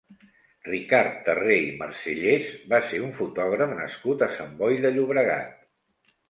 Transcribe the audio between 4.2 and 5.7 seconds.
a Sant Boi de Llobregat.